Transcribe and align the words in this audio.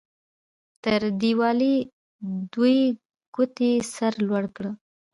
تر 0.83 1.01
دیوالۍ 1.21 1.75
دوې 2.53 2.77
ګوتې 3.35 3.71
سر 3.93 4.13
لوړ 4.27 4.43
کړه. 4.55 4.71